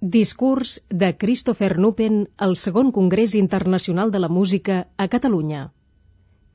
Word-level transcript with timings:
Discurs 0.00 0.80
de 0.90 1.16
Christopher 1.18 1.76
Nupen 1.76 2.28
al 2.36 2.54
segon 2.54 2.92
Congrés 2.92 3.34
Internacional 3.34 4.12
de 4.12 4.20
la 4.20 4.28
Música 4.28 4.86
a 4.96 5.08
Catalunya. 5.08 5.72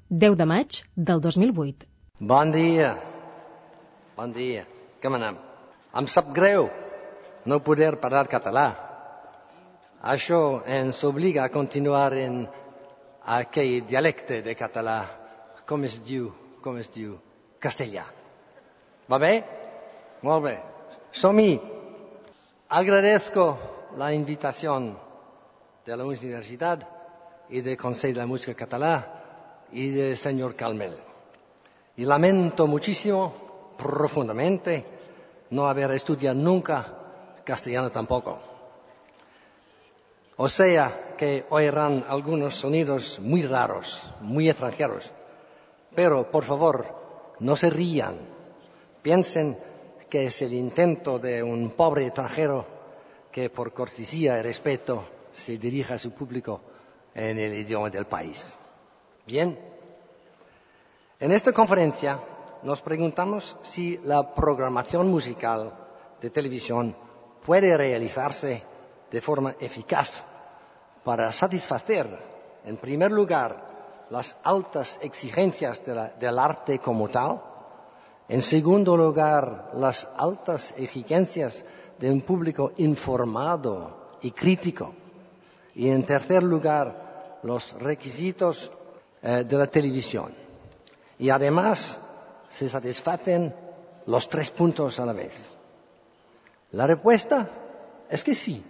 10 0.07 0.37
de 0.37 0.45
maig 0.45 0.77
del 0.95 1.19
2008. 1.19 1.85
Bon 2.19 2.53
dia. 2.53 2.95
Bon 4.15 4.31
dia. 4.31 4.63
Com 5.03 5.17
anem? 5.19 5.35
Em 5.91 6.07
sap 6.07 6.31
greu 6.31 6.69
no 7.43 7.59
poder 7.59 7.99
parlar 7.99 8.29
català. 8.31 8.69
Això 9.99 10.63
ens 10.63 11.03
obliga 11.03 11.43
a 11.43 11.51
continuar 11.51 12.13
en 12.15 12.47
aquell 13.27 13.83
dialecte 13.83 14.41
de 14.41 14.55
català. 14.55 15.01
Com 15.67 15.83
es 15.83 15.99
diu? 15.99 16.31
Com 16.63 16.79
es 16.79 16.87
diu? 16.95 17.19
Castellà. 17.59 18.07
Va 19.11 19.19
bé? 19.19 19.43
Molt 20.23 20.47
bé. 20.47 20.57
Som-hi. 21.11 21.72
Agradezco 22.69 23.57
la 23.97 24.13
invitación 24.13 24.97
de 25.85 25.97
la 25.97 26.05
Universidad 26.05 26.87
y 27.49 27.61
del 27.61 27.77
Consejo 27.77 28.13
de 28.13 28.19
la 28.19 28.25
Música 28.25 28.55
Catalá 28.55 29.65
y 29.71 29.89
del 29.89 30.17
señor 30.17 30.55
Calmel. 30.55 30.95
Y 31.97 32.05
lamento 32.05 32.65
muchísimo, 32.65 33.75
profundamente, 33.77 34.85
no 35.51 35.67
haber 35.67 35.91
estudiado 35.91 36.35
nunca 36.35 36.87
castellano 37.43 37.91
tampoco. 37.91 38.39
O 40.37 40.49
sea 40.49 41.13
que 41.15 41.45
oirán 41.49 42.05
algunos 42.07 42.55
sonidos 42.55 43.19
muy 43.19 43.43
raros, 43.43 44.01
muy 44.21 44.49
extranjeros. 44.49 45.11
Pero, 45.93 46.31
por 46.31 46.43
favor, 46.43 46.85
no 47.39 47.55
se 47.55 47.69
rían. 47.69 48.17
Piensen 49.03 49.59
que 50.13 50.27
es 50.27 50.43
el 50.43 50.53
intento 50.53 51.17
de 51.17 51.41
un 51.41 51.71
pobre 51.71 52.05
extranjero 52.05 52.67
que 53.31 53.49
por 53.49 53.73
cortesía 53.73 54.37
y 54.37 54.43
respeto 54.43 55.05
se 55.33 55.57
dirija 55.57 55.95
a 55.95 55.97
su 55.97 56.11
público 56.11 56.61
en 57.15 57.39
el 57.39 57.51
idioma 57.55 57.89
del 57.89 58.05
país. 58.05 58.55
Bien, 59.25 59.57
en 61.19 61.31
esta 61.31 61.51
conferencia 61.51 62.19
nos 62.61 62.79
preguntamos 62.81 63.57
si 63.63 63.97
la 64.03 64.35
programación 64.35 65.09
musical 65.09 65.73
de 66.21 66.29
televisión 66.29 66.95
puede 67.43 67.75
realizarse 67.75 68.61
de 69.09 69.19
forma 69.19 69.55
eficaz 69.59 70.23
para 71.03 71.31
satisfacer, 71.31 72.05
en 72.65 72.77
primer 72.77 73.11
lugar, 73.11 74.05
las 74.11 74.37
altas 74.43 74.99
exigencias 75.01 75.81
del 75.83 76.37
arte 76.37 76.77
como 76.77 77.09
tal, 77.09 77.41
en 78.29 78.41
segundo 78.41 78.95
lugar, 78.95 79.71
las 79.73 80.07
altas 80.17 80.73
exigencias 80.77 81.65
de 81.99 82.11
un 82.11 82.21
público 82.21 82.71
informado 82.77 84.11
y 84.21 84.31
crítico. 84.31 84.93
Y 85.75 85.89
en 85.89 86.05
tercer 86.05 86.43
lugar, 86.43 87.39
los 87.43 87.73
requisitos 87.73 88.71
eh, 89.21 89.43
de 89.43 89.57
la 89.57 89.67
televisión. 89.67 90.33
Y 91.19 91.29
además, 91.29 91.99
se 92.49 92.69
satisfacen 92.69 93.53
los 94.05 94.29
tres 94.29 94.49
puntos 94.49 94.99
a 94.99 95.05
la 95.05 95.13
vez. 95.13 95.49
La 96.71 96.87
respuesta 96.87 97.49
es 98.09 98.23
que 98.23 98.35
sí, 98.35 98.63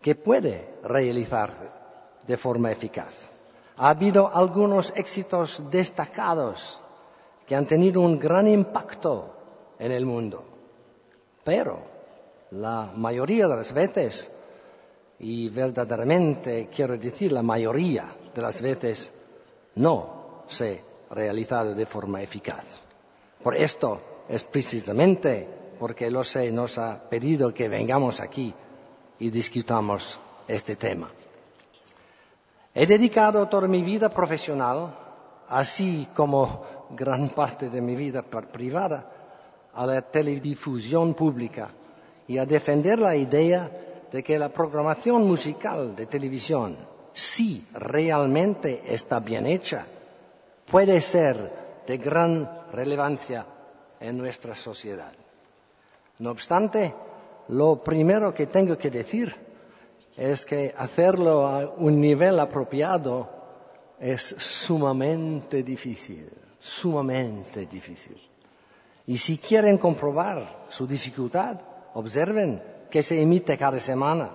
que 0.00 0.14
puede 0.14 0.68
realizarse 0.82 1.68
de 2.26 2.36
forma 2.36 2.72
eficaz. 2.72 3.28
Ha 3.76 3.90
habido 3.90 4.34
algunos 4.34 4.92
éxitos 4.94 5.70
destacados 5.70 6.80
que 7.50 7.56
han 7.56 7.66
tenido 7.66 8.00
un 8.00 8.16
gran 8.16 8.46
impacto 8.46 9.74
en 9.76 9.90
el 9.90 10.06
mundo. 10.06 10.44
Pero 11.42 11.80
la 12.52 12.92
mayoría 12.94 13.48
de 13.48 13.56
las 13.56 13.72
veces, 13.72 14.30
y 15.18 15.48
verdaderamente 15.48 16.68
quiero 16.72 16.96
decir 16.96 17.32
la 17.32 17.42
mayoría 17.42 18.14
de 18.32 18.40
las 18.40 18.62
veces, 18.62 19.10
no 19.74 20.44
se 20.46 20.84
ha 21.10 21.14
realizado 21.16 21.74
de 21.74 21.86
forma 21.86 22.22
eficaz. 22.22 22.78
Por 23.42 23.56
esto 23.56 24.00
es 24.28 24.44
precisamente 24.44 25.48
porque 25.80 26.08
lo 26.08 26.22
sé 26.22 26.52
nos 26.52 26.78
ha 26.78 27.02
pedido 27.10 27.52
que 27.52 27.68
vengamos 27.68 28.20
aquí 28.20 28.54
y 29.18 29.28
discutamos 29.28 30.20
este 30.46 30.76
tema. 30.76 31.10
He 32.76 32.86
dedicado 32.86 33.48
toda 33.48 33.66
mi 33.66 33.82
vida 33.82 34.08
profesional, 34.08 34.96
así 35.48 36.06
como 36.14 36.79
gran 36.96 37.30
parte 37.30 37.70
de 37.70 37.80
mi 37.80 37.94
vida 37.94 38.22
privada 38.22 39.10
a 39.74 39.86
la 39.86 40.02
teledifusión 40.02 41.14
pública 41.14 41.70
y 42.26 42.38
a 42.38 42.46
defender 42.46 42.98
la 42.98 43.16
idea 43.16 43.70
de 44.10 44.22
que 44.22 44.38
la 44.38 44.48
programación 44.48 45.26
musical 45.26 45.94
de 45.94 46.06
televisión, 46.06 46.76
si 47.12 47.64
realmente 47.74 48.82
está 48.92 49.20
bien 49.20 49.46
hecha, 49.46 49.86
puede 50.66 51.00
ser 51.00 51.82
de 51.86 51.96
gran 51.98 52.48
relevancia 52.72 53.46
en 54.00 54.18
nuestra 54.18 54.54
sociedad. 54.54 55.12
No 56.18 56.30
obstante, 56.30 56.94
lo 57.48 57.78
primero 57.78 58.34
que 58.34 58.46
tengo 58.46 58.76
que 58.76 58.90
decir 58.90 59.34
es 60.16 60.44
que 60.44 60.74
hacerlo 60.76 61.46
a 61.46 61.68
un 61.76 62.00
nivel 62.00 62.38
apropiado 62.40 63.28
es 63.98 64.34
sumamente 64.38 65.62
difícil 65.62 66.39
sumamente 66.60 67.66
difícil. 67.66 68.20
Y 69.06 69.18
si 69.18 69.38
quieren 69.38 69.78
comprobar 69.78 70.66
su 70.68 70.86
dificultad, 70.86 71.58
observen 71.94 72.62
que 72.90 73.02
se 73.02 73.20
emite 73.20 73.56
cada 73.56 73.80
semana 73.80 74.30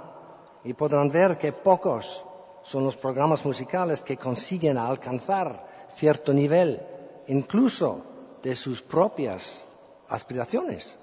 y 0.64 0.74
podrán 0.74 1.10
ver 1.10 1.38
que 1.38 1.54
pocos 1.54 2.24
son 2.64 2.84
los 2.84 2.98
programas 2.98 3.46
musicales 3.46 4.02
que 4.02 4.18
consiguen 4.18 4.78
alcanzar 4.78 5.88
cierto 5.94 6.34
nivel, 6.34 6.82
incluso 7.28 8.04
de 8.42 8.56
sus 8.56 8.82
propias 8.82 9.66
aspiraciones, 10.10 10.98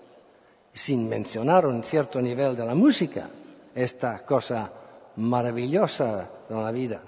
sin 0.72 1.09
mencionar 1.09 1.66
un 1.66 1.84
cierto 1.84 2.21
nivel 2.21 2.56
de 2.56 2.66
la 2.66 2.75
música, 2.75 3.31
esta 3.75 4.25
cosa 4.25 4.72
maravillosa 5.16 6.28
de 6.49 6.55
la 6.55 6.72
vida. 6.72 7.00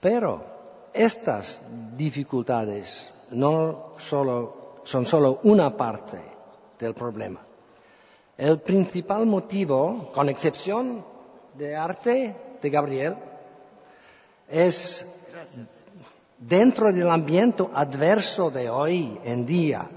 Pero 0.00 0.57
estas 0.92 1.62
dificultades 1.96 3.12
no 3.30 3.94
son 3.98 5.06
solo 5.06 5.40
una 5.42 5.76
parte 5.76 6.20
del 6.78 6.94
problema. 6.94 7.40
El 8.36 8.60
principal 8.60 9.26
motivo, 9.26 10.10
con 10.14 10.28
excepción 10.28 11.04
de 11.54 11.74
arte 11.74 12.36
de 12.62 12.70
Gabriel, 12.70 13.16
es 14.48 15.04
dentro 16.38 16.92
del 16.92 17.10
ambiente 17.10 17.66
adverso 17.74 18.50
de 18.50 18.70
hoy 18.70 19.18
en 19.24 19.44
día, 19.44 19.88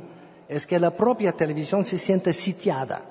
es 0.48 0.66
que 0.66 0.80
la 0.80 0.92
propia 0.92 1.32
televisión 1.32 1.86
se 1.86 1.98
siente 1.98 2.34
sitiada, 2.34 3.04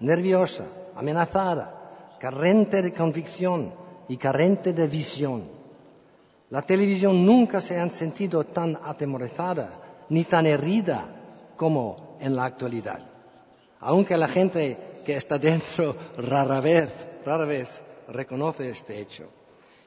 nerviosa, 0.00 0.64
amenazada, 0.96 2.16
carente 2.18 2.82
de 2.82 2.92
convicción 2.92 3.72
y 4.08 4.16
carente 4.16 4.72
de 4.72 4.88
visión. 4.88 5.59
La 6.50 6.62
televisión 6.62 7.24
nunca 7.24 7.60
se 7.60 7.78
ha 7.78 7.88
sentido 7.90 8.42
tan 8.42 8.76
atemorizada 8.82 9.70
ni 10.08 10.24
tan 10.24 10.46
herida 10.46 11.06
como 11.56 12.16
en 12.20 12.34
la 12.34 12.44
actualidad. 12.44 13.00
Aunque 13.78 14.16
la 14.16 14.26
gente 14.26 14.76
que 15.06 15.16
está 15.16 15.38
dentro 15.38 15.94
rara 16.18 16.60
vez, 16.60 16.90
rara 17.24 17.44
vez 17.44 17.80
reconoce 18.08 18.68
este 18.68 19.00
hecho. 19.00 19.28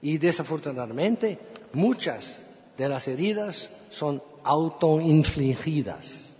Y 0.02 0.18
desafortunadamente 0.18 1.38
muchas 1.74 2.44
de 2.78 2.88
las 2.88 3.10
heridas 3.10 3.70
son 3.92 4.24
autoinfligidas. 4.46 6.34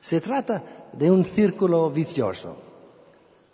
Se 0.00 0.20
trata 0.20 0.62
de 0.92 1.10
un 1.10 1.24
círculo 1.24 1.90
vicioso. 1.90 2.58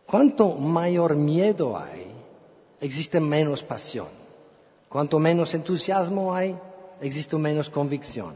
Cuanto 0.04 0.50
mayor 0.56 1.14
miedo 1.14 1.78
hay, 1.78 2.08
existe 2.81 3.20
menos 3.20 3.62
pasión. 3.62 4.21
Cuanto 4.92 5.18
menos 5.18 5.54
entusiasmo 5.54 6.34
hay, 6.34 6.54
existe 7.00 7.38
menos 7.38 7.70
convicción. 7.70 8.34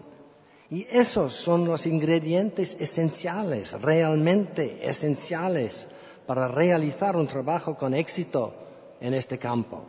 Y 0.71 0.87
esos 0.91 1.35
son 1.35 1.67
los 1.67 1.85
ingredientes 1.85 2.79
esenciales, 2.81 3.79
realmente 3.83 4.89
esenciales, 4.89 5.87
para 6.27 6.49
realizar 6.49 7.15
un 7.15 7.27
trabajo 7.27 7.77
con 7.77 7.93
éxito 7.93 8.55
en 9.03 9.13
este 9.13 9.37
campo. 9.37 9.83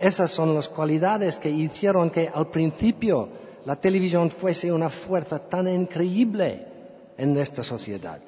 Esas 0.00 0.32
son 0.32 0.52
las 0.56 0.68
cualidades 0.68 1.38
que 1.38 1.50
hicieron 1.50 2.10
que 2.10 2.28
al 2.28 2.48
principio 2.48 3.28
la 3.64 3.76
televisión 3.76 4.30
fuese 4.30 4.72
una 4.72 4.90
fuerza 4.90 5.38
tan 5.38 5.68
increíble 5.68 6.66
en 7.16 7.32
nuestra 7.32 7.62
sociedad. 7.62 8.20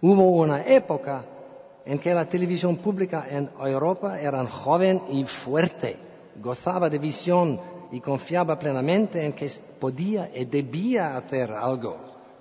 Hubo 0.00 0.30
una 0.30 0.64
época 0.64 1.24
en 1.84 1.98
que 1.98 2.14
la 2.14 2.24
televisión 2.24 2.76
pública 2.76 3.26
en 3.28 3.50
Europa 3.58 4.20
era 4.20 4.46
joven 4.46 5.02
y 5.10 5.24
fuerte 5.24 6.11
gozaba 6.36 6.88
de 6.88 6.98
visión 6.98 7.60
y 7.90 8.00
confiaba 8.00 8.58
plenamente 8.58 9.24
en 9.24 9.32
que 9.34 9.50
podía 9.78 10.30
y 10.34 10.44
debía 10.46 11.16
hacer 11.16 11.52
algo 11.52 11.96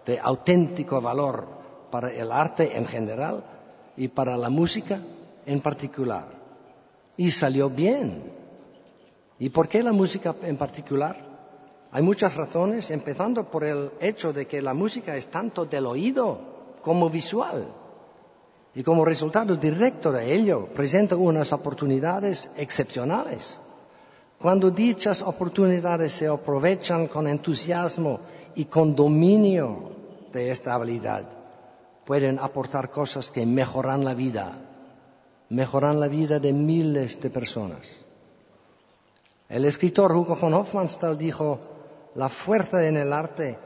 de 0.06 0.20
auténtico 0.20 1.02
valor 1.02 1.48
para 1.92 2.12
el 2.12 2.32
arte 2.32 2.78
en 2.78 2.86
general 2.86 3.44
y 3.98 4.08
para 4.08 4.38
la 4.38 4.50
música 4.50 5.00
en 5.46 5.60
particular. 5.60 6.28
Y 7.18 7.32
salió 7.32 7.70
bien. 7.70 8.32
¿Y 9.40 9.50
por 9.50 9.68
qué 9.68 9.84
la 9.84 9.92
música 9.92 10.36
en 10.44 10.58
particular? 10.58 11.18
Hay 11.92 12.02
muchas 12.02 12.36
razones, 12.36 12.90
empezando 12.90 13.44
por 13.52 13.66
el 13.66 13.92
hecho 14.00 14.32
de 14.32 14.48
que 14.48 14.62
la 14.62 14.74
música 14.74 15.18
es 15.18 15.28
tanto 15.28 15.66
del 15.66 15.86
oído 15.86 16.40
como 16.82 17.10
visual. 17.10 17.68
Y 18.74 18.84
como 18.84 19.04
resultado 19.04 19.58
directo 19.58 20.14
de 20.14 20.34
ello, 20.34 20.68
presenta 20.74 21.18
unas 21.18 21.52
oportunidades 21.52 22.50
excepcionales. 22.56 23.60
Cuando 24.42 24.72
dichas 24.72 25.22
oportunidades 25.22 26.14
se 26.14 26.28
aprovechan 26.28 27.08
con 27.08 27.28
entusiasmo 27.28 28.20
y 28.56 28.66
con 28.66 28.96
dominio 28.96 29.92
de 30.34 30.50
esta 30.50 30.74
habilidad, 30.74 31.26
pueden 32.06 32.40
aportar 32.40 32.90
cosas 32.90 33.30
que 33.30 33.46
mejoran 33.46 34.04
la 34.04 34.16
vida, 34.16 34.58
mejoran 35.50 36.00
la 36.00 36.08
vida 36.08 36.40
de 36.40 36.54
miles 36.54 37.22
de 37.22 37.30
personas. 37.30 38.02
El 39.48 39.66
escritor 39.66 40.12
Hugo 40.12 40.36
von 40.36 40.56
Hofmannsthal 40.56 41.20
dijo, 41.20 41.60
la 42.16 42.30
fuerza 42.30 42.88
en 42.88 42.98
el 42.98 43.14
arte 43.14 43.60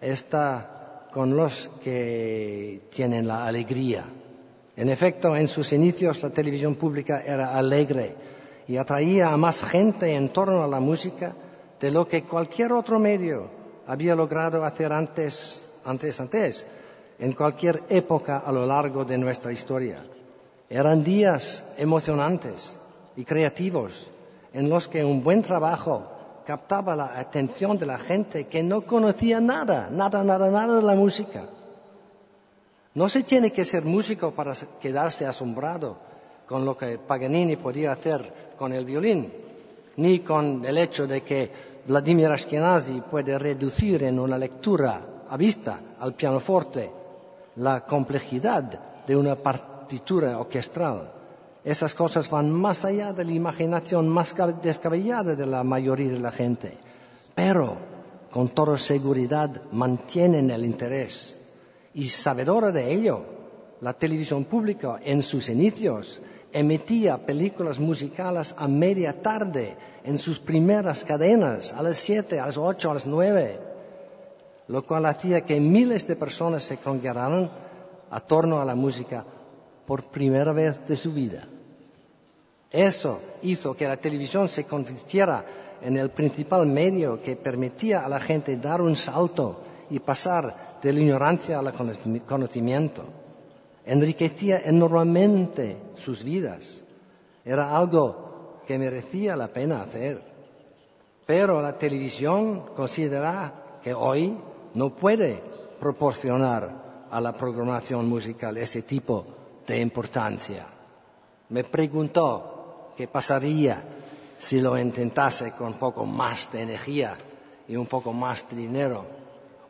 está 0.00 1.08
con 1.12 1.36
los 1.36 1.68
que 1.82 2.82
tienen 2.90 3.26
la 3.26 3.46
alegría. 3.46 4.04
En 4.76 4.88
efecto, 4.88 5.36
en 5.36 5.48
sus 5.48 5.72
inicios 5.72 6.22
la 6.22 6.30
televisión 6.30 6.76
pública 6.76 7.22
era 7.22 7.58
alegre, 7.58 8.14
y 8.68 8.76
atraía 8.76 9.32
a 9.32 9.36
más 9.36 9.62
gente 9.62 10.14
en 10.14 10.28
torno 10.28 10.62
a 10.62 10.68
la 10.68 10.80
música 10.80 11.34
de 11.80 11.90
lo 11.90 12.06
que 12.06 12.22
cualquier 12.22 12.72
otro 12.72 12.98
medio 12.98 13.48
había 13.86 14.14
logrado 14.14 14.64
hacer 14.64 14.92
antes, 14.92 15.66
antes, 15.84 16.20
antes, 16.20 16.66
en 17.18 17.32
cualquier 17.32 17.82
época 17.88 18.38
a 18.38 18.52
lo 18.52 18.64
largo 18.66 19.04
de 19.04 19.18
nuestra 19.18 19.52
historia. 19.52 20.04
Eran 20.70 21.02
días 21.02 21.64
emocionantes 21.76 22.78
y 23.16 23.24
creativos 23.24 24.08
en 24.52 24.68
los 24.68 24.88
que 24.88 25.04
un 25.04 25.22
buen 25.22 25.42
trabajo 25.42 26.08
captaba 26.46 26.96
la 26.96 27.18
atención 27.18 27.78
de 27.78 27.86
la 27.86 27.98
gente 27.98 28.46
que 28.46 28.62
no 28.62 28.82
conocía 28.82 29.40
nada, 29.40 29.88
nada, 29.90 30.24
nada, 30.24 30.50
nada 30.50 30.76
de 30.76 30.82
la 30.82 30.94
música. 30.94 31.44
No 32.94 33.08
se 33.08 33.22
tiene 33.22 33.52
que 33.52 33.64
ser 33.64 33.84
músico 33.84 34.32
para 34.32 34.52
quedarse 34.80 35.26
asombrado 35.26 35.96
con 36.46 36.64
lo 36.64 36.76
que 36.76 36.98
Paganini 36.98 37.56
podía 37.56 37.92
hacer 37.92 38.54
con 38.56 38.72
el 38.72 38.84
violín, 38.84 39.32
ni 39.96 40.20
con 40.20 40.64
el 40.64 40.78
hecho 40.78 41.06
de 41.06 41.22
que 41.22 41.50
Vladimir 41.86 42.28
Ashkenazi 42.28 43.00
puede 43.00 43.38
reducir 43.38 44.04
en 44.04 44.18
una 44.18 44.38
lectura 44.38 45.24
a 45.28 45.36
vista 45.36 45.80
al 45.98 46.14
pianoforte 46.14 46.90
la 47.56 47.84
complejidad 47.84 48.62
de 49.06 49.16
una 49.16 49.34
partitura 49.34 50.38
orquestral. 50.38 51.12
Esas 51.64 51.94
cosas 51.94 52.28
van 52.30 52.50
más 52.50 52.84
allá 52.84 53.12
de 53.12 53.24
la 53.24 53.32
imaginación 53.32 54.08
más 54.08 54.34
descabellada 54.62 55.34
de 55.34 55.46
la 55.46 55.62
mayoría 55.62 56.10
de 56.10 56.18
la 56.18 56.32
gente, 56.32 56.76
pero 57.34 57.76
con 58.30 58.48
toda 58.48 58.78
seguridad 58.78 59.62
mantienen 59.70 60.50
el 60.50 60.64
interés. 60.64 61.36
Y 61.94 62.06
sabedora 62.06 62.72
de 62.72 62.92
ello, 62.92 63.24
la 63.82 63.92
televisión 63.92 64.44
pública 64.44 65.00
en 65.02 65.22
sus 65.22 65.48
inicios 65.48 66.22
emitía 66.52 67.18
películas 67.26 67.80
musicales 67.80 68.54
a 68.56 68.68
media 68.68 69.20
tarde 69.20 69.76
en 70.04 70.20
sus 70.20 70.38
primeras 70.38 71.02
cadenas, 71.02 71.72
a 71.72 71.82
las 71.82 71.96
siete, 71.96 72.38
a 72.38 72.46
las 72.46 72.56
ocho, 72.56 72.92
a 72.92 72.94
las 72.94 73.06
nueve, 73.06 73.58
lo 74.68 74.86
cual 74.86 75.06
hacía 75.06 75.40
que 75.40 75.58
miles 75.58 76.06
de 76.06 76.14
personas 76.14 76.62
se 76.62 76.76
congregaran 76.76 77.50
a 78.08 78.20
torno 78.20 78.60
a 78.60 78.64
la 78.64 78.76
música 78.76 79.24
por 79.84 80.04
primera 80.04 80.52
vez 80.52 80.86
de 80.86 80.94
su 80.94 81.12
vida. 81.12 81.48
Eso 82.70 83.18
hizo 83.42 83.74
que 83.74 83.88
la 83.88 83.96
televisión 83.96 84.48
se 84.48 84.62
convirtiera 84.62 85.44
en 85.82 85.96
el 85.96 86.10
principal 86.10 86.68
medio 86.68 87.20
que 87.20 87.34
permitía 87.34 88.04
a 88.04 88.08
la 88.08 88.20
gente 88.20 88.56
dar 88.56 88.80
un 88.80 88.94
salto 88.94 89.60
y 89.90 89.98
pasar 89.98 90.78
de 90.80 90.92
la 90.92 91.00
ignorancia 91.00 91.58
al 91.58 91.72
conocimiento 91.72 93.21
enriquecía 93.84 94.60
enormemente 94.64 95.76
sus 95.96 96.24
vidas. 96.24 96.84
Era 97.44 97.76
algo 97.76 98.62
que 98.66 98.78
merecía 98.78 99.36
la 99.36 99.48
pena 99.48 99.82
hacer. 99.82 100.22
Pero 101.26 101.60
la 101.60 101.78
televisión 101.78 102.70
considera 102.76 103.80
que 103.82 103.94
hoy 103.94 104.36
no 104.74 104.94
puede 104.94 105.42
proporcionar 105.80 107.06
a 107.10 107.20
la 107.20 107.32
programación 107.32 108.08
musical 108.08 108.56
ese 108.56 108.82
tipo 108.82 109.26
de 109.66 109.80
importancia. 109.80 110.66
Me 111.50 111.64
preguntó 111.64 112.92
qué 112.96 113.08
pasaría 113.08 113.82
si 114.38 114.60
lo 114.60 114.78
intentase 114.78 115.52
con 115.52 115.68
un 115.68 115.74
poco 115.74 116.06
más 116.06 116.50
de 116.52 116.62
energía 116.62 117.16
y 117.68 117.76
un 117.76 117.86
poco 117.86 118.12
más 118.12 118.48
de 118.50 118.56
dinero, 118.56 119.04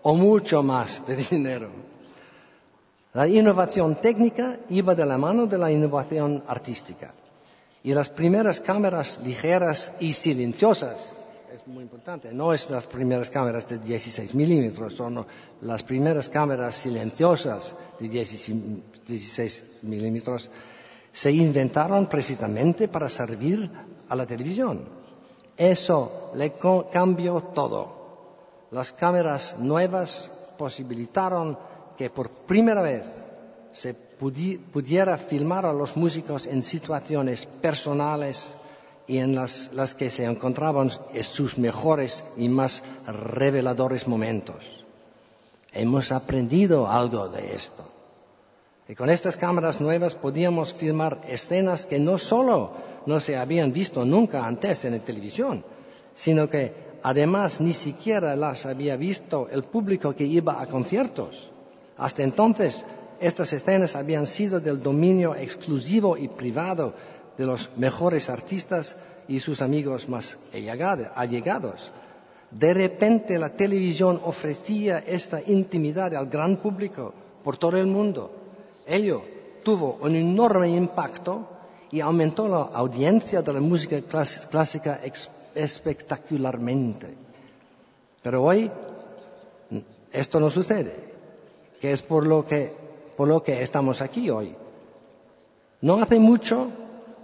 o 0.02 0.14
mucho 0.14 0.62
más 0.62 1.06
de 1.06 1.16
dinero. 1.30 1.68
La 3.14 3.28
innovación 3.28 3.96
técnica 3.96 4.58
iba 4.70 4.94
de 4.94 5.04
la 5.04 5.18
mano 5.18 5.46
de 5.46 5.58
la 5.58 5.70
innovación 5.70 6.42
artística. 6.46 7.12
Y 7.82 7.92
las 7.92 8.08
primeras 8.08 8.58
cámaras 8.60 9.18
ligeras 9.22 9.92
y 10.00 10.14
silenciosas, 10.14 11.12
es 11.52 11.66
muy 11.66 11.82
importante, 11.82 12.32
no 12.32 12.54
es 12.54 12.70
las 12.70 12.86
primeras 12.86 13.28
cámaras 13.28 13.68
de 13.68 13.78
16 13.78 14.34
milímetros, 14.34 14.94
son 14.94 15.26
las 15.60 15.82
primeras 15.82 16.30
cámaras 16.30 16.76
silenciosas 16.76 17.74
de 17.98 18.08
16 18.08 19.64
milímetros, 19.82 20.48
se 21.12 21.32
inventaron 21.32 22.06
precisamente 22.06 22.88
para 22.88 23.10
servir 23.10 23.70
a 24.08 24.16
la 24.16 24.24
televisión. 24.24 24.88
Eso 25.54 26.30
le 26.34 26.54
cambió 26.90 27.42
todo. 27.52 28.66
Las 28.70 28.92
cámaras 28.92 29.58
nuevas 29.58 30.30
posibilitaron 30.56 31.58
que 31.96 32.10
por 32.10 32.30
primera 32.30 32.82
vez 32.82 33.04
se 33.72 33.94
pudiera 33.94 35.16
filmar 35.18 35.66
a 35.66 35.72
los 35.72 35.96
músicos 35.96 36.46
en 36.46 36.62
situaciones 36.62 37.46
personales 37.46 38.56
y 39.06 39.18
en 39.18 39.34
las, 39.34 39.72
las 39.72 39.94
que 39.94 40.10
se 40.10 40.24
encontraban 40.24 40.90
en 41.12 41.24
sus 41.24 41.58
mejores 41.58 42.24
y 42.36 42.48
más 42.48 42.82
reveladores 43.06 44.06
momentos. 44.06 44.84
Hemos 45.72 46.12
aprendido 46.12 46.86
algo 46.86 47.28
de 47.28 47.54
esto. 47.54 47.84
Y 48.88 48.94
con 48.94 49.08
estas 49.10 49.36
cámaras 49.36 49.80
nuevas 49.80 50.14
podíamos 50.14 50.74
filmar 50.74 51.20
escenas 51.26 51.86
que 51.86 51.98
no 51.98 52.18
solo 52.18 52.72
no 53.06 53.20
se 53.20 53.36
habían 53.36 53.72
visto 53.72 54.04
nunca 54.04 54.44
antes 54.44 54.84
en 54.84 54.92
la 54.92 54.98
televisión, 54.98 55.64
sino 56.14 56.50
que 56.50 56.74
además 57.02 57.60
ni 57.60 57.72
siquiera 57.72 58.36
las 58.36 58.66
había 58.66 58.96
visto 58.96 59.48
el 59.50 59.64
público 59.64 60.14
que 60.14 60.24
iba 60.24 60.60
a 60.60 60.66
conciertos. 60.66 61.51
Hasta 62.02 62.24
entonces, 62.24 62.84
estas 63.20 63.52
escenas 63.52 63.94
habían 63.94 64.26
sido 64.26 64.58
del 64.58 64.82
dominio 64.82 65.36
exclusivo 65.36 66.16
y 66.16 66.26
privado 66.26 66.94
de 67.38 67.46
los 67.46 67.70
mejores 67.76 68.28
artistas 68.28 68.96
y 69.28 69.38
sus 69.38 69.62
amigos 69.62 70.08
más 70.08 70.36
allegados. 70.52 71.92
De 72.50 72.74
repente 72.74 73.38
la 73.38 73.50
televisión 73.50 74.20
ofrecía 74.24 74.98
esta 74.98 75.40
intimidad 75.46 76.12
al 76.16 76.26
gran 76.26 76.56
público 76.56 77.14
por 77.44 77.56
todo 77.56 77.76
el 77.76 77.86
mundo. 77.86 78.32
Ello 78.84 79.22
tuvo 79.62 80.00
un 80.02 80.16
enorme 80.16 80.70
impacto 80.70 81.46
y 81.92 82.00
aumentó 82.00 82.48
la 82.48 82.62
audiencia 82.62 83.42
de 83.42 83.52
la 83.52 83.60
música 83.60 84.00
clásica 84.50 84.98
espectacularmente. 85.54 87.14
Pero 88.24 88.42
hoy 88.42 88.68
esto 90.10 90.40
no 90.40 90.50
sucede 90.50 91.11
que 91.82 91.92
es 91.92 92.00
por 92.00 92.28
lo 92.28 92.44
que, 92.44 92.72
por 93.16 93.26
lo 93.26 93.42
que 93.42 93.60
estamos 93.60 94.00
aquí 94.02 94.30
hoy. 94.30 94.54
No 95.80 96.00
hace 96.00 96.20
mucho, 96.20 96.68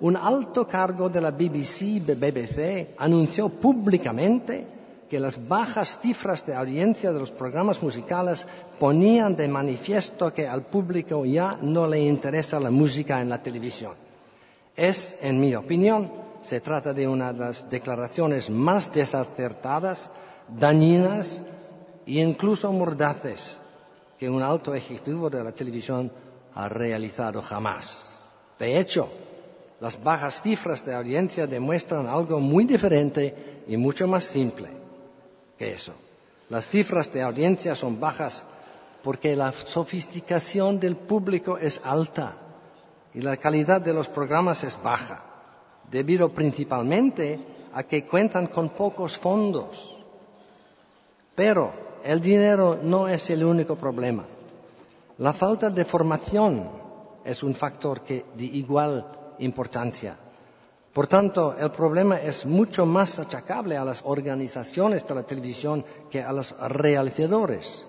un 0.00 0.16
alto 0.16 0.66
cargo 0.66 1.08
de 1.08 1.20
la 1.20 1.30
BBC, 1.30 2.02
BBC, 2.04 2.88
anunció 2.98 3.50
públicamente 3.50 4.66
que 5.08 5.20
las 5.20 5.46
bajas 5.46 6.00
cifras 6.00 6.44
de 6.44 6.56
audiencia 6.56 7.12
de 7.12 7.20
los 7.20 7.30
programas 7.30 7.80
musicales 7.84 8.48
ponían 8.80 9.36
de 9.36 9.46
manifiesto 9.46 10.34
que 10.34 10.48
al 10.48 10.62
público 10.62 11.24
ya 11.24 11.56
no 11.62 11.86
le 11.86 12.00
interesa 12.00 12.58
la 12.58 12.72
música 12.72 13.22
en 13.22 13.28
la 13.28 13.40
televisión. 13.40 13.92
Es, 14.74 15.18
en 15.22 15.38
mi 15.38 15.54
opinión, 15.54 16.10
se 16.42 16.60
trata 16.60 16.92
de 16.92 17.06
una 17.06 17.32
de 17.32 17.38
las 17.38 17.70
declaraciones 17.70 18.50
más 18.50 18.92
desacertadas, 18.92 20.10
dañinas 20.48 21.42
e 22.06 22.14
incluso 22.14 22.72
mordaces 22.72 23.56
que 24.18 24.28
un 24.28 24.42
alto 24.42 24.74
ejecutivo 24.74 25.30
de 25.30 25.44
la 25.44 25.52
televisión 25.52 26.10
ha 26.54 26.68
realizado 26.68 27.40
jamás. 27.40 28.04
De 28.58 28.78
hecho, 28.78 29.08
las 29.80 30.02
bajas 30.02 30.42
cifras 30.42 30.84
de 30.84 30.94
audiencia 30.94 31.46
demuestran 31.46 32.08
algo 32.08 32.40
muy 32.40 32.64
diferente 32.64 33.62
y 33.68 33.76
mucho 33.76 34.08
más 34.08 34.24
simple 34.24 34.68
que 35.56 35.72
eso. 35.72 35.92
Las 36.48 36.68
cifras 36.68 37.12
de 37.12 37.22
audiencia 37.22 37.74
son 37.74 38.00
bajas 38.00 38.44
porque 39.02 39.36
la 39.36 39.52
sofisticación 39.52 40.80
del 40.80 40.96
público 40.96 41.56
es 41.58 41.80
alta, 41.84 42.36
y 43.14 43.22
la 43.22 43.36
calidad 43.36 43.80
de 43.80 43.94
los 43.94 44.08
programas 44.08 44.64
es 44.64 44.76
baja, 44.82 45.24
debido 45.90 46.30
principalmente 46.30 47.40
a 47.72 47.82
que 47.82 48.04
cuentan 48.04 48.48
con 48.48 48.70
pocos 48.70 49.16
fondos. 49.16 49.94
Pero 51.34 51.72
el 52.08 52.22
dinero 52.22 52.78
no 52.82 53.06
es 53.06 53.28
el 53.28 53.44
único 53.44 53.76
problema. 53.76 54.24
La 55.18 55.34
falta 55.34 55.68
de 55.68 55.84
formación 55.84 56.70
es 57.22 57.42
un 57.42 57.54
factor 57.54 58.00
que 58.00 58.24
de 58.34 58.46
igual 58.46 59.04
importancia. 59.40 60.16
Por 60.94 61.06
tanto, 61.06 61.54
el 61.58 61.70
problema 61.70 62.18
es 62.18 62.46
mucho 62.46 62.86
más 62.86 63.18
achacable 63.18 63.76
a 63.76 63.84
las 63.84 64.00
organizaciones 64.04 65.06
de 65.06 65.14
la 65.16 65.22
televisión 65.24 65.84
que 66.10 66.22
a 66.22 66.32
los 66.32 66.58
realizadores, 66.58 67.84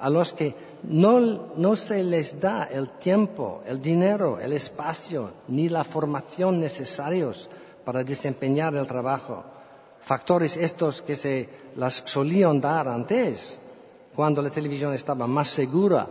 a 0.00 0.10
los 0.10 0.32
que 0.32 0.52
no, 0.82 1.20
no, 1.56 1.76
se 1.76 2.02
les 2.02 2.40
da 2.40 2.64
el 2.64 2.88
tiempo, 2.98 3.62
el 3.66 3.80
dinero, 3.80 4.40
el 4.40 4.52
espacio 4.52 5.30
ni 5.46 5.68
la 5.68 5.84
formación 5.84 6.60
necesarios 6.60 7.48
para 7.84 8.02
desempeñar 8.02 8.74
el 8.74 8.88
trabajo. 8.88 9.44
Factores 10.04 10.58
estos 10.58 11.00
que 11.00 11.16
se 11.16 11.48
las 11.76 11.94
solían 11.94 12.60
dar 12.60 12.88
antes, 12.88 13.58
cuando 14.14 14.42
la 14.42 14.50
televisión 14.50 14.92
estaba 14.92 15.26
más 15.26 15.48
segura 15.48 16.06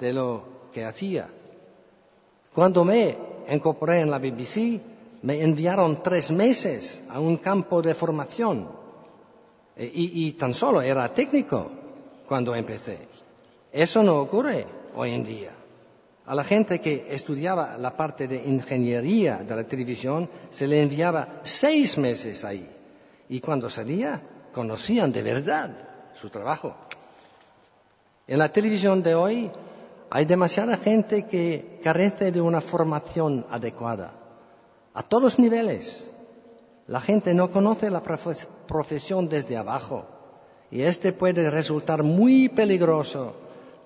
de 0.00 0.12
lo 0.14 0.42
que 0.72 0.84
hacía. 0.84 1.28
Cuando 2.54 2.84
me 2.84 3.16
incorporé 3.50 4.00
en 4.00 4.10
la 4.10 4.18
BBC, 4.18 4.80
me 5.22 5.42
enviaron 5.42 6.02
tres 6.02 6.30
meses 6.30 7.02
a 7.10 7.20
un 7.20 7.36
campo 7.36 7.82
de 7.82 7.94
formación 7.94 8.68
e, 9.76 9.84
y, 9.84 10.26
y 10.26 10.32
tan 10.32 10.54
solo 10.54 10.80
era 10.80 11.12
técnico 11.12 11.70
cuando 12.26 12.54
empecé. 12.54 12.98
Eso 13.72 14.02
no 14.02 14.20
ocurre 14.20 14.66
hoy 14.94 15.10
en 15.10 15.24
día. 15.24 15.50
A 16.26 16.34
la 16.34 16.44
gente 16.44 16.80
que 16.80 17.06
estudiaba 17.10 17.76
la 17.76 17.94
parte 17.94 18.26
de 18.26 18.36
ingeniería 18.36 19.38
de 19.38 19.54
la 19.54 19.64
televisión 19.64 20.30
se 20.50 20.66
le 20.66 20.80
enviaba 20.80 21.40
seis 21.42 21.98
meses 21.98 22.44
ahí. 22.44 22.66
Y 23.28 23.40
cuando 23.40 23.70
salía, 23.70 24.22
conocían 24.52 25.12
de 25.12 25.22
verdad 25.22 25.70
su 26.14 26.30
trabajo. 26.30 26.74
En 28.26 28.38
la 28.38 28.50
televisión 28.50 29.02
de 29.02 29.14
hoy 29.14 29.50
hay 30.10 30.24
demasiada 30.24 30.76
gente 30.76 31.26
que 31.26 31.80
carece 31.82 32.30
de 32.30 32.40
una 32.40 32.60
formación 32.60 33.44
adecuada, 33.50 34.12
a 34.94 35.02
todos 35.02 35.38
niveles. 35.38 36.10
La 36.86 37.00
gente 37.00 37.34
no 37.34 37.50
conoce 37.50 37.90
la 37.90 38.02
profesión 38.02 39.28
desde 39.28 39.56
abajo 39.56 40.06
y 40.70 40.82
este 40.82 41.12
puede 41.12 41.50
resultar 41.50 42.02
muy 42.02 42.48
peligroso 42.48 43.34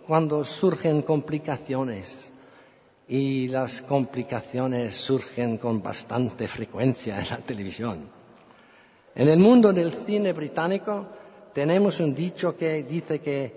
cuando 0.07 0.45
surgen 0.45 1.02
complicaciones. 1.02 2.33
Y 3.09 3.49
las 3.49 3.80
complicaciones 3.80 4.97
surgen 4.97 5.57
con 5.57 5.83
bastante 5.83 6.47
frecuencia 6.47 7.18
en 7.18 7.28
la 7.30 7.38
televisión. 7.38 8.17
En 9.18 9.26
el 9.26 9.40
mundo 9.40 9.72
del 9.72 9.92
cine 9.92 10.32
británico 10.32 11.04
tenemos 11.52 11.98
un 11.98 12.14
dicho 12.14 12.56
que 12.56 12.84
dice 12.84 13.18
que 13.18 13.52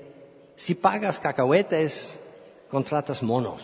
si 0.56 0.74
pagas 0.74 1.20
cacahuetes, 1.20 2.18
contratas 2.68 3.22
monos. 3.22 3.62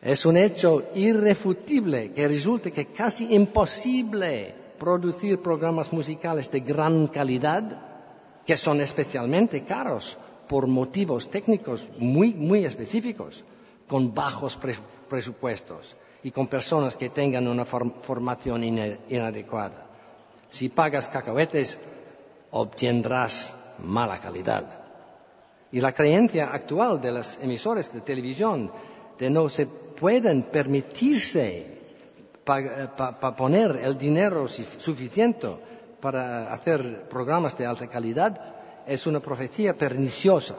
Es 0.00 0.24
un 0.24 0.38
hecho 0.38 0.84
irrefutible 0.94 2.12
que 2.12 2.26
resulta 2.28 2.70
que 2.70 2.86
casi 2.86 3.34
imposible 3.34 4.54
producir 4.78 5.42
programas 5.42 5.92
musicales 5.92 6.50
de 6.50 6.60
gran 6.60 7.08
calidad, 7.08 7.64
que 8.46 8.56
son 8.56 8.80
especialmente 8.80 9.64
caros 9.64 10.16
por 10.48 10.66
motivos 10.66 11.28
técnicos 11.28 11.90
muy, 11.98 12.32
muy 12.32 12.64
específicos, 12.64 13.44
con 13.86 14.14
bajos 14.14 14.58
presupuestos 15.10 15.94
y 16.22 16.30
con 16.30 16.46
personas 16.46 16.96
que 16.96 17.10
tengan 17.10 17.48
una 17.48 17.66
formación 17.66 18.64
inadecuada. 18.64 19.90
Si 20.54 20.68
pagas 20.68 21.08
cacahuetes, 21.08 21.80
obtendrás 22.52 23.52
mala 23.82 24.20
calidad. 24.20 24.62
Y 25.72 25.80
la 25.80 25.90
creencia 25.90 26.54
actual 26.54 27.00
de 27.00 27.10
las 27.10 27.42
emisoras 27.42 27.92
de 27.92 28.00
televisión 28.02 28.70
de 29.18 29.30
no 29.30 29.48
se 29.48 29.66
pueden 29.66 30.44
permitirse 30.44 31.82
poner 33.36 33.80
el 33.82 33.98
dinero 33.98 34.46
suficiente 34.46 35.48
para 36.00 36.52
hacer 36.52 37.08
programas 37.08 37.56
de 37.58 37.66
alta 37.66 37.88
calidad 37.88 38.38
es 38.86 39.08
una 39.08 39.18
profecía 39.18 39.74
perniciosa 39.74 40.54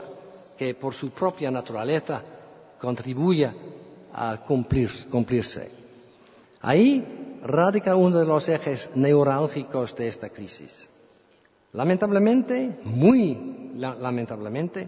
que 0.58 0.74
por 0.74 0.94
su 0.94 1.12
propia 1.12 1.52
naturaleza 1.52 2.22
contribuye 2.78 3.50
a 4.12 4.44
cumplirse. 4.46 5.72
Ahí 6.60 7.15
radica 7.46 7.96
uno 7.96 8.20
de 8.20 8.26
los 8.26 8.50
ejes 8.50 8.90
neurálgicos 8.96 9.96
de 9.96 10.10
esta 10.10 10.30
crisis. 10.30 10.90
Lamentablemente, 11.72 12.80
muy 12.84 13.72
lamentablemente, 13.76 14.88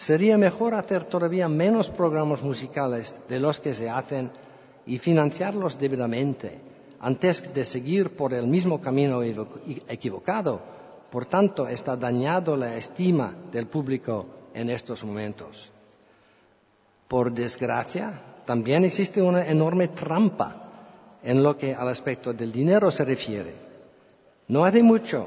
Sería 0.00 0.38
mejor 0.38 0.72
hacer 0.72 1.04
todavía 1.04 1.46
menos 1.46 1.90
programas 1.90 2.42
musicales 2.42 3.20
de 3.28 3.38
los 3.38 3.60
que 3.60 3.74
se 3.74 3.90
hacen 3.90 4.30
y 4.86 4.96
financiarlos 4.96 5.78
debidamente 5.78 6.58
antes 7.00 7.52
de 7.52 7.66
seguir 7.66 8.16
por 8.16 8.32
el 8.32 8.46
mismo 8.46 8.80
camino 8.80 9.22
equivocado. 9.22 10.62
Por 11.10 11.26
tanto, 11.26 11.68
está 11.68 11.98
dañado 11.98 12.56
la 12.56 12.76
estima 12.76 13.34
del 13.52 13.66
público 13.66 14.24
en 14.54 14.70
estos 14.70 15.04
momentos. 15.04 15.70
Por 17.06 17.30
desgracia, 17.30 18.22
también 18.46 18.84
existe 18.84 19.20
una 19.20 19.46
enorme 19.46 19.88
trampa 19.88 20.64
en 21.22 21.42
lo 21.42 21.56
que 21.56 21.74
al 21.74 21.88
aspecto 21.88 22.32
del 22.32 22.52
dinero 22.52 22.90
se 22.90 23.04
refiere. 23.04 23.54
No 24.48 24.64
hace 24.64 24.82
mucho, 24.82 25.26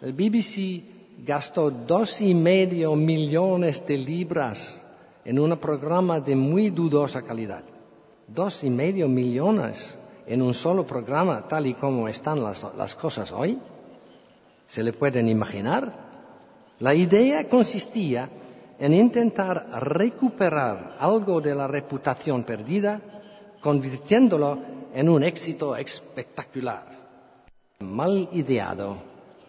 el 0.00 0.12
BBC 0.12 0.82
gastó 1.24 1.70
dos 1.70 2.20
y 2.20 2.34
medio 2.34 2.94
millones 2.96 3.86
de 3.86 3.98
libras 3.98 4.80
en 5.24 5.38
un 5.38 5.56
programa 5.56 6.20
de 6.20 6.36
muy 6.36 6.70
dudosa 6.70 7.22
calidad. 7.22 7.64
Dos 8.26 8.64
y 8.64 8.70
medio 8.70 9.08
millones 9.08 9.98
en 10.26 10.42
un 10.42 10.54
solo 10.54 10.86
programa, 10.86 11.46
tal 11.46 11.66
y 11.66 11.74
como 11.74 12.08
están 12.08 12.42
las, 12.42 12.66
las 12.76 12.94
cosas 12.94 13.32
hoy. 13.32 13.58
¿Se 14.66 14.82
le 14.82 14.92
pueden 14.92 15.28
imaginar? 15.28 15.92
La 16.80 16.94
idea 16.94 17.48
consistía 17.48 18.28
en 18.78 18.94
intentar 18.94 19.66
recuperar 19.82 20.96
algo 20.98 21.40
de 21.40 21.54
la 21.54 21.68
reputación 21.68 22.42
perdida, 22.44 23.00
convirtiéndolo 23.60 24.58
en 24.94 25.08
un 25.08 25.24
éxito 25.24 25.76
espectacular. 25.76 26.86
Mal 27.80 28.28
ideado, 28.32 28.96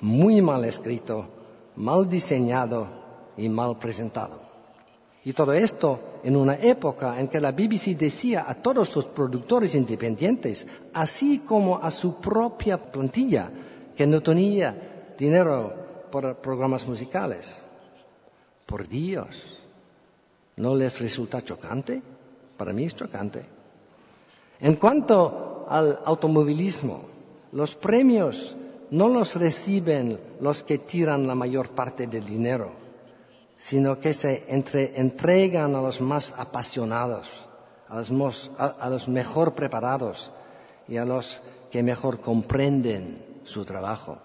muy 0.01 0.41
mal 0.41 0.65
escrito, 0.65 1.27
mal 1.75 2.09
diseñado 2.09 2.87
y 3.37 3.47
mal 3.47 3.77
presentado. 3.77 4.41
Y 5.23 5.33
todo 5.33 5.53
esto 5.53 6.19
en 6.23 6.35
una 6.35 6.55
época 6.55 7.19
en 7.19 7.27
que 7.27 7.39
la 7.39 7.51
BBC 7.51 7.95
decía 7.97 8.45
a 8.47 8.55
todos 8.55 8.95
los 8.95 9.05
productores 9.05 9.75
independientes, 9.75 10.67
así 10.93 11.39
como 11.39 11.77
a 11.77 11.91
su 11.91 12.19
propia 12.19 12.77
plantilla, 12.77 13.49
que 13.95 14.05
no 14.05 14.21
tenía 14.21 15.13
dinero 15.17 15.73
para 16.11 16.33
programas 16.33 16.87
musicales. 16.87 17.63
Por 18.65 18.87
Dios, 18.87 19.59
¿no 20.57 20.75
les 20.75 20.99
resulta 20.99 21.43
chocante? 21.43 22.01
Para 22.57 22.73
mí 22.73 22.85
es 22.85 22.95
chocante. 22.95 23.54
En 24.59 24.75
cuanto 24.75 25.65
al 25.69 25.99
automovilismo, 26.05 27.01
los 27.51 27.75
premios 27.75 28.55
no 28.91 29.09
los 29.09 29.35
reciben 29.35 30.19
los 30.39 30.63
que 30.63 30.77
tiran 30.77 31.27
la 31.27 31.35
mayor 31.35 31.69
parte 31.69 32.07
del 32.07 32.25
dinero, 32.25 32.71
sino 33.57 33.99
que 33.99 34.13
se 34.13 34.45
entregan 34.49 35.75
a 35.75 35.81
los 35.81 36.01
más 36.01 36.33
apasionados, 36.37 37.45
a 37.87 38.89
los, 38.89 39.07
mejor 39.07 39.53
preparados 39.53 40.31
y 40.87 40.97
a 40.97 41.05
los 41.05 41.41
que 41.71 41.83
mejor 41.83 42.19
comprenden 42.19 43.41
su 43.43 43.65
trabajo. 43.65 44.17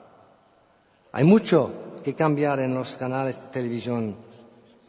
Hay 1.12 1.24
mucho 1.24 1.70
que 2.04 2.14
cambiar 2.14 2.60
en 2.60 2.74
los 2.74 2.96
canales 2.96 3.40
de 3.40 3.48
televisión, 3.48 4.16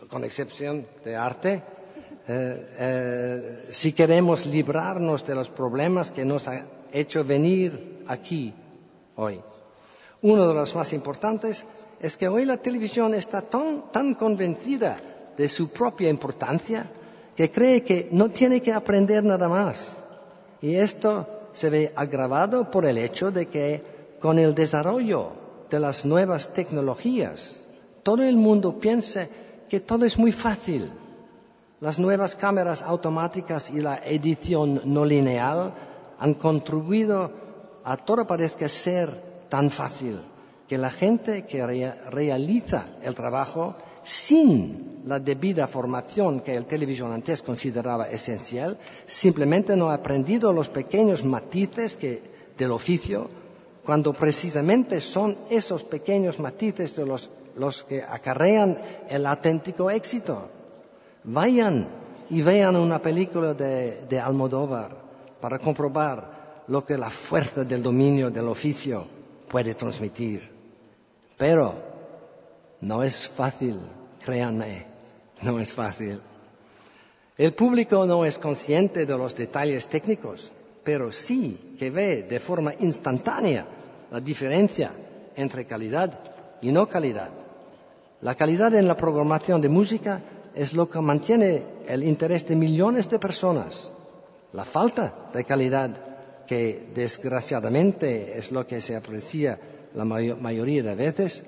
con 0.10 0.24
excepción 0.24 0.86
de 1.03 1.15
arte, 1.15 1.63
eh, 2.28 2.68
eh, 2.80 3.66
si 3.70 3.94
queremos 3.94 4.46
librarnos 4.46 5.25
de 5.25 5.36
los 5.36 5.50
problemas 5.50 6.12
que 6.12 6.25
nos 6.25 6.48
ha 6.48 6.63
hecho 6.92 7.24
venir 7.24 8.04
aquí 8.08 8.54
hoy. 9.16 9.40
Uno 10.22 10.48
de 10.48 10.54
los 10.54 10.75
más 10.75 10.94
importantes 10.94 11.66
es 12.00 12.18
que 12.18 12.28
hoy 12.28 12.46
la 12.46 12.58
televisión 12.58 13.13
está 13.13 13.42
tan, 13.42 14.16
convencida 14.16 15.00
de 15.36 15.50
su 15.50 15.70
propia 15.72 16.10
importancia 16.10 16.92
que 17.36 17.51
cree 17.51 17.84
que 17.84 18.10
no 18.12 18.30
tiene 18.30 18.62
que 18.62 18.74
aprender 18.74 19.24
nada 19.24 19.48
más. 19.48 19.88
Y 20.62 20.75
esto 20.75 21.28
se 21.54 21.70
ve 21.70 21.92
agravado 21.96 22.70
por 22.70 22.86
el 22.86 22.98
hecho 22.98 23.32
de 23.32 23.48
que 23.48 23.84
con 24.20 24.38
el 24.38 24.54
desarrollo 24.54 25.32
de 25.70 25.80
las 25.80 26.06
nuevas 26.06 26.54
tecnologías, 26.54 27.66
todo 28.04 28.24
el 28.24 28.36
mundo 28.36 28.80
piensa 28.80 29.28
que 29.70 29.80
todo 29.80 30.06
es 30.06 30.18
muy 30.18 30.32
fácil. 30.32 30.92
Las 31.82 31.98
nuevas 31.98 32.36
cámaras 32.36 32.84
automáticas 32.84 33.72
y 33.72 33.82
la 33.82 33.98
edición 34.06 34.82
no 34.86 35.04
lineal 35.04 35.74
han 36.20 36.36
contribuido 36.36 37.32
a 37.84 37.98
todo 37.98 38.28
parezca 38.28 38.70
ser 38.70 39.10
tan 39.50 39.72
fácil 39.72 40.22
que 40.68 40.78
la 40.78 40.92
gente 40.92 41.48
que 41.48 41.66
realiza 42.12 42.86
el 43.02 43.16
trabajo 43.16 43.76
sin 44.04 45.02
la 45.06 45.20
debida 45.20 45.68
formación 45.68 46.42
que 46.42 46.56
el 46.56 46.68
televisión 46.68 47.12
antes 47.14 47.42
consideraba 47.42 48.08
esencial, 48.12 48.78
simplemente 49.08 49.76
no 49.76 49.90
ha 49.90 49.96
aprendido 49.96 50.54
los 50.54 50.70
pequeños 50.70 51.24
matices 51.24 51.98
del 52.60 52.72
oficio, 52.72 53.28
cuando 53.84 54.14
precisamente 54.14 55.02
son 55.02 55.36
esos 55.50 55.82
pequeños 55.84 56.38
matices 56.38 56.96
los 57.56 57.84
que 57.86 58.04
acarrean 58.04 58.78
el 59.10 59.26
auténtico 59.26 59.90
éxito. 59.90 60.61
Vayan 61.24 61.88
y 62.30 62.42
vean 62.42 62.75
una 62.75 63.01
película 63.01 63.54
de, 63.54 64.01
de 64.10 64.20
Almodóvar 64.20 64.96
para 65.40 65.60
comprobar 65.60 66.63
lo 66.68 66.86
que 66.86 66.98
la 66.98 67.10
fuerza 67.10 67.63
del 67.63 67.84
dominio 67.84 68.32
del 68.32 68.48
oficio 68.48 69.06
puede 69.48 69.75
transmitir. 69.75 70.50
Pero 71.38 71.75
no 72.82 73.04
es 73.04 73.28
fácil, 73.28 73.80
créanme, 74.24 74.86
no 75.42 75.60
es 75.60 75.74
fácil. 75.74 76.22
El 77.38 77.54
público 77.54 78.06
no 78.06 78.24
es 78.25 78.38
consciente 78.38 79.06
de 79.06 79.18
los 79.18 79.36
detalles 79.36 79.88
técnicos, 79.88 80.51
pero 80.84 81.12
sí 81.12 81.75
que 81.78 81.90
ve 81.90 82.24
de 82.24 82.40
forma 82.40 82.74
instantánea 82.80 83.66
la 84.12 84.20
diferencia 84.20 84.92
entre 85.36 85.66
calidad 85.66 86.20
y 86.62 86.72
no 86.72 86.88
calidad. 86.88 87.32
La 88.22 88.36
calidad 88.36 88.74
en 88.75 88.88
la 88.88 88.96
programación 88.96 89.62
de 89.62 89.70
música 89.70 90.22
es 90.55 90.74
lo 90.74 90.89
que 90.89 91.00
mantiene 91.01 91.63
el 91.88 92.03
interés 92.03 92.46
de 92.46 92.55
millones 92.55 93.10
de 93.10 93.20
personas. 93.20 93.93
La 94.53 94.65
falta 94.65 95.29
de 95.34 95.43
calidad, 95.46 95.91
que 96.46 96.89
desgraciadamente 96.93 98.38
es 98.38 98.51
lo 98.51 98.67
que 98.67 98.81
se 98.81 98.96
aprecia 98.96 99.60
la 99.93 100.05
mayoría 100.05 100.84
de 100.84 100.96
veces, 100.96 101.43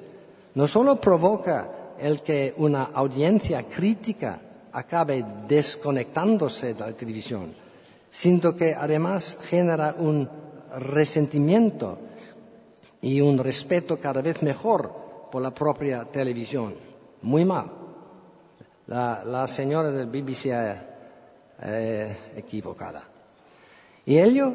no 0.56 0.68
solo 0.68 1.02
provoca 1.02 1.70
el 2.00 2.22
que 2.22 2.54
una 2.58 2.84
audiencia 2.84 3.64
crítica 3.64 4.40
acabe 4.72 5.26
desconectándose 5.48 6.74
de 6.74 6.80
la 6.80 6.94
televisión, 6.94 7.54
sino 8.12 8.56
que 8.56 8.74
además 8.74 9.38
genera 9.50 9.96
un 9.98 10.30
resentimiento 10.80 11.98
y 13.02 13.22
un 13.22 13.38
respeto 13.38 14.00
cada 14.00 14.22
vez 14.22 14.42
mejor 14.42 14.92
por 15.32 15.42
la 15.42 15.52
propia 15.52 16.06
televisión. 16.06 16.76
Muy 17.22 17.44
mal. 17.46 17.83
La, 18.88 19.48
señora 19.48 19.92
del 19.92 20.08
BBC 20.08 20.48
eh, 21.62 22.18
equivocada. 22.36 23.04
Y 24.06 24.18
ello 24.20 24.54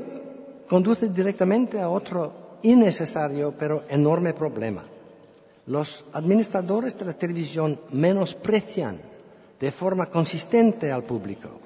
conduce 0.69 1.09
directamente 1.09 1.81
a 1.81 1.89
otro 1.89 2.59
innecesario 2.63 3.55
pero 3.57 3.85
enorme 3.89 4.35
problema 4.35 4.85
los 5.69 6.05
administradores 6.15 6.99
de 6.99 7.05
la 7.05 7.13
televisión 7.13 7.79
menosprecian 7.93 8.99
de 9.61 9.71
forma 9.71 10.07
consistente 10.07 10.91
al 10.91 11.05
público. 11.05 11.61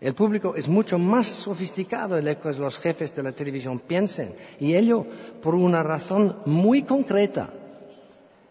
El 0.00 0.14
público 0.14 0.54
es 0.56 0.66
mucho 0.66 0.98
más 0.98 1.26
sofisticado 1.26 2.16
de 2.16 2.22
lo 2.22 2.40
que 2.40 2.52
los 2.54 2.78
jefes 2.78 3.14
de 3.14 3.22
la 3.22 3.32
televisión 3.32 3.78
piensen, 3.80 4.34
y 4.60 4.74
ello 4.74 5.06
por 5.42 5.54
una 5.54 5.82
razón 5.82 6.36
muy 6.46 6.82
concreta. 6.82 7.50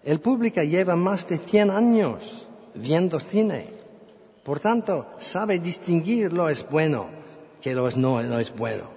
El 0.04 0.20
público 0.20 0.62
lleva 0.62 0.96
más 0.96 1.28
de 1.28 1.38
100 1.40 1.72
años 1.72 2.43
viendo 2.76 3.20
cine. 3.20 3.68
Por 4.44 4.60
tanto, 4.60 5.08
sabe 5.20 5.60
distinguir 5.60 6.34
lo 6.34 6.50
es 6.50 6.68
bueno 6.70 7.24
que 7.64 7.74
lo 7.74 7.88
es 7.88 7.96
no, 7.96 8.22
no 8.22 8.40
es 8.40 8.54
bueno. 8.54 8.90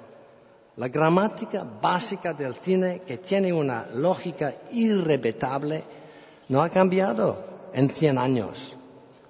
La 0.76 0.88
gramática 0.88 1.64
básica 1.64 2.34
del 2.34 2.52
cine, 2.52 3.00
que 3.06 3.16
tiene 3.18 3.52
una 3.52 3.86
lógica 3.94 4.52
irrebetable, 4.72 5.84
no 6.48 6.62
ha 6.62 6.68
cambiado 6.68 7.44
en 7.72 7.88
100 7.88 8.18
años. 8.18 8.76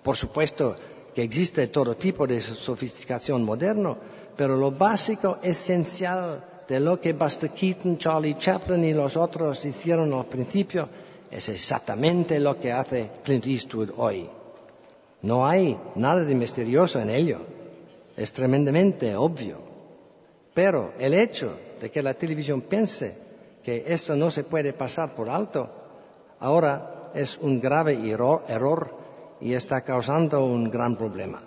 Por 0.02 0.16
supuesto 0.16 0.74
que 1.14 1.22
existe 1.22 1.66
todo 1.68 1.96
tipo 1.96 2.26
de 2.26 2.40
sofisticación 2.40 3.44
moderno, 3.44 3.98
pero 4.36 4.56
lo 4.56 4.70
básico, 4.72 5.38
esencial 5.42 6.42
de 6.66 6.80
lo 6.80 6.98
que 6.98 7.12
Buster 7.12 7.50
Keaton, 7.50 7.98
Charlie 7.98 8.38
Chaplin 8.38 8.84
y 8.84 8.94
los 8.94 9.16
otros 9.16 9.64
hicieron 9.66 10.12
al 10.14 10.26
principio, 10.26 10.88
es 11.30 11.48
exactamente 11.50 12.40
lo 12.40 12.58
que 12.58 12.72
hace 12.72 13.10
Clint 13.22 13.46
Eastwood 13.46 13.90
hoy. 13.96 14.28
No 15.22 15.46
hay 15.46 15.78
nada 15.94 16.24
de 16.24 16.34
misterioso 16.34 17.00
en 17.00 17.10
ello. 17.10 17.40
Es 18.16 18.32
tremendamente 18.32 19.14
obvio. 19.16 19.58
Pero 20.54 20.92
el 20.98 21.14
hecho 21.14 21.52
de 21.80 21.90
que 21.90 22.02
la 22.02 22.14
televisión 22.14 22.62
piense 22.62 23.16
que 23.62 23.84
esto 23.88 24.16
no 24.16 24.30
se 24.30 24.44
puede 24.44 24.72
pasar 24.72 25.14
por 25.14 25.28
alto, 25.28 25.68
ahora 26.40 27.10
es 27.14 27.36
un 27.38 27.60
grave 27.60 27.98
error, 28.48 29.06
y 29.40 29.52
está 29.52 29.82
causando 29.82 30.44
un 30.44 30.70
gran 30.70 30.96
problema. 30.96 31.42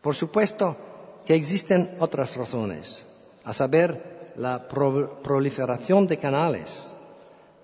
Por 0.00 0.14
supuesto 0.14 0.76
que 1.26 1.34
existen 1.34 1.90
otras 1.98 2.36
razones, 2.36 3.04
a 3.44 3.52
saber, 3.52 4.32
la 4.36 4.68
proliferación 4.68 6.06
de 6.06 6.18
canales. 6.18 6.88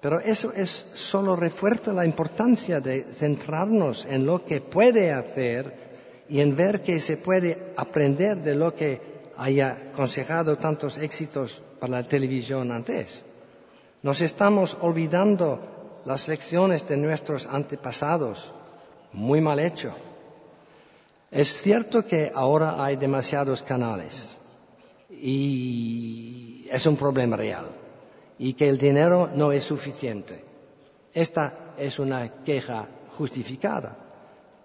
Pero 0.06 0.20
eso 0.20 0.52
es 0.52 0.86
solo 0.94 1.34
refuerza 1.34 1.92
la 1.92 2.04
importancia 2.04 2.80
de 2.80 3.02
centrarnos 3.02 4.06
en 4.06 4.24
lo 4.24 4.44
que 4.44 4.60
puede 4.60 5.10
hacer 5.10 6.22
y 6.28 6.38
en 6.38 6.54
ver 6.54 6.80
que 6.80 7.00
se 7.00 7.16
puede 7.16 7.72
aprender 7.76 8.40
de 8.40 8.54
lo 8.54 8.72
que 8.72 9.00
haya 9.36 9.72
aconsejado 9.90 10.58
tantos 10.58 10.98
éxitos 10.98 11.60
para 11.80 12.02
la 12.02 12.02
televisión 12.04 12.70
antes. 12.70 13.24
Nos 14.04 14.20
estamos 14.20 14.76
olvidando 14.80 15.98
las 16.04 16.28
lecciones 16.28 16.86
de 16.86 16.98
nuestros 16.98 17.48
antepasados. 17.50 18.52
Muy 19.12 19.40
mal 19.40 19.58
hecho. 19.58 19.92
Es 21.32 21.60
cierto 21.60 22.06
que 22.06 22.30
ahora 22.32 22.84
hay 22.84 22.94
demasiados 22.94 23.60
canales 23.60 24.38
y 25.10 26.68
es 26.70 26.86
un 26.86 26.96
problema 26.96 27.36
real 27.36 27.85
y 28.38 28.52
que 28.54 28.68
el 28.68 28.78
dinero 28.78 29.30
no 29.34 29.52
es 29.52 29.64
suficiente. 29.64 30.42
Esta 31.12 31.74
es 31.78 31.98
una 31.98 32.28
queja 32.44 32.86
justificada. 33.16 33.96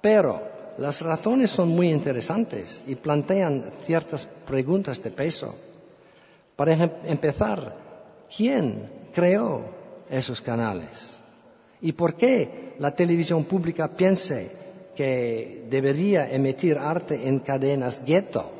Pero 0.02 0.42
las 0.78 1.02
razones 1.02 1.52
son 1.52 1.70
muy 1.70 1.90
interesantes 1.90 2.84
y 2.88 2.96
plantean 2.96 3.72
ciertas 3.86 4.28
preguntas 4.46 5.02
de 5.02 5.12
peso. 5.12 5.56
Para 6.56 6.74
empezar, 7.06 7.76
¿quién 8.36 8.90
creó 9.14 9.64
esos 10.10 10.42
canales? 10.42 11.18
¿Y 11.82 11.94
por 11.94 12.16
qué 12.16 12.76
la 12.80 12.96
televisión 12.96 13.46
pública 13.46 13.88
piensa 13.90 14.40
que 14.96 15.66
debería 15.70 16.32
emitir 16.32 16.78
arte 16.78 17.28
en 17.28 17.40
cadenas 17.40 18.04
gueto? 18.06 18.52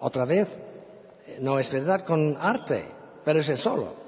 Otra 0.00 0.24
vez, 0.24 0.48
no 1.40 1.58
es 1.58 1.72
verdad 1.72 2.02
con 2.02 2.36
arte, 2.38 2.84
pero 3.24 3.40
es 3.40 3.48
el 3.48 3.58
solo. 3.58 4.01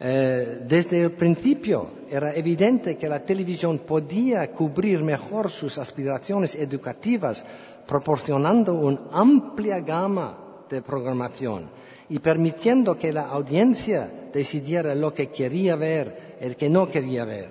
Eh, 0.00 0.60
desde 0.64 1.02
el 1.02 1.10
principio 1.10 1.90
era 2.08 2.32
evidente 2.32 2.96
que 2.96 3.08
la 3.08 3.24
televisión 3.24 3.80
podía 3.80 4.48
cubrir 4.52 5.02
mejor 5.02 5.50
sus 5.50 5.76
aspiraciones 5.76 6.54
educativas 6.54 7.44
proporcionando 7.84 8.74
una 8.74 9.00
amplia 9.10 9.80
gama 9.80 10.38
de 10.70 10.82
programación 10.82 11.68
y 12.08 12.20
permitiendo 12.20 12.96
que 12.96 13.12
la 13.12 13.26
audiencia 13.26 14.08
decidiera 14.32 14.94
lo 14.94 15.12
que 15.12 15.30
quería 15.30 15.74
ver, 15.74 16.36
el 16.40 16.54
que 16.54 16.68
no 16.68 16.88
quería 16.88 17.24
ver. 17.24 17.50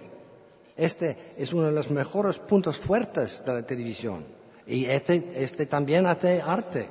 Este 0.77 1.17
es 1.38 1.51
uno 1.51 1.65
de 1.65 1.73
los 1.73 1.91
mejores 1.91 2.38
puntos 2.38 2.77
fuertes 2.77 3.43
de 3.45 3.53
la 3.53 3.63
televisión. 3.63 4.23
Y 4.65 4.86
este, 4.86 5.43
este 5.43 5.65
también 5.65 6.05
hace 6.05 6.41
arte. 6.41 6.88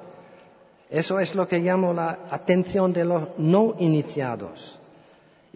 Eso 0.91 1.19
es 1.19 1.35
lo 1.35 1.49
que 1.49 1.61
llamo 1.61 1.95
la 1.95 2.27
atención 2.31 2.93
de 2.93 3.05
los 3.05 3.29
no 3.39 3.75
iniciados. 3.79 4.79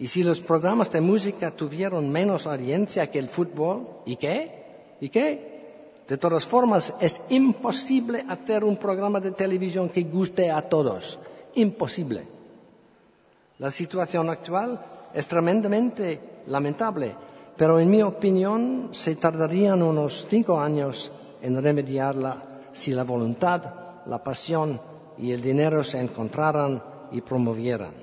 Y 0.01 0.07
si 0.07 0.23
los 0.23 0.39
programas 0.39 0.91
de 0.91 0.99
música 0.99 1.51
tuvieron 1.51 2.09
menos 2.09 2.47
audiencia 2.47 3.11
que 3.11 3.19
el 3.19 3.29
fútbol, 3.29 3.87
¿y 4.03 4.15
qué? 4.15 4.95
¿Y 4.99 5.09
qué? 5.09 6.01
De 6.07 6.17
todas 6.17 6.47
formas, 6.47 6.95
es 7.01 7.21
imposible 7.29 8.25
hacer 8.27 8.63
un 8.63 8.77
programa 8.77 9.19
de 9.19 9.29
televisión 9.29 9.89
que 9.89 10.01
guste 10.01 10.49
a 10.49 10.63
todos. 10.63 11.19
Imposible. 11.53 12.23
La 13.59 13.69
situación 13.69 14.31
actual 14.31 14.83
es 15.13 15.27
tremendamente 15.27 16.19
lamentable, 16.47 17.15
pero 17.55 17.79
en 17.79 17.91
mi 17.91 18.01
opinión 18.01 18.89
se 18.93 19.15
tardarían 19.17 19.83
unos 19.83 20.25
cinco 20.27 20.59
años 20.59 21.11
en 21.43 21.61
remediarla 21.61 22.43
si 22.71 22.89
la 22.95 23.03
voluntad, 23.03 23.61
la 24.07 24.23
pasión 24.23 24.81
y 25.19 25.31
el 25.31 25.43
dinero 25.43 25.83
se 25.83 26.01
encontraran 26.01 26.81
y 27.11 27.21
promovieran. 27.21 27.93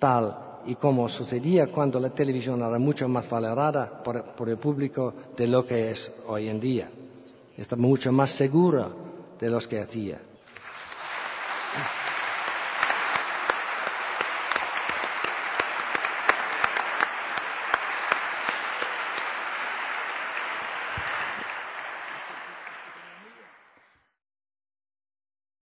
Tal 0.00 0.43
y 0.66 0.74
como 0.76 1.08
sucedía 1.08 1.66
cuando 1.66 2.00
la 2.00 2.10
televisión 2.10 2.60
era 2.60 2.78
mucho 2.78 3.08
más 3.08 3.28
valorada 3.28 4.02
por, 4.02 4.48
el 4.48 4.56
público 4.56 5.14
de 5.36 5.46
lo 5.46 5.66
que 5.66 5.90
es 5.90 6.12
hoy 6.26 6.48
en 6.48 6.60
día. 6.60 6.90
está 7.56 7.76
mucho 7.76 8.12
más 8.12 8.30
segura 8.30 8.88
de 9.38 9.50
los 9.50 9.68
que 9.68 9.80
hacía. 9.80 10.18